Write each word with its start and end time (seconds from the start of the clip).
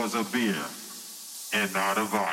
was 0.00 0.14
a 0.14 0.24
beer 0.32 0.56
and 1.52 1.74
not 1.74 1.98
a 1.98 2.04
vodka. 2.04 2.29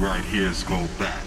right 0.00 0.24
here 0.24 0.48
is 0.48 0.62
go 0.62 0.86
back. 0.98 1.19